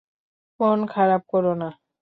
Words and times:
মন 0.59 0.79
খারাপ 0.93 1.21
কোরো 1.31 1.53
না। 1.55 1.69